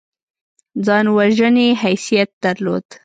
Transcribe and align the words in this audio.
ځان 0.85 1.05
وژنې 1.17 1.67
حیثیت 1.81 2.29
درلود. 2.43 2.85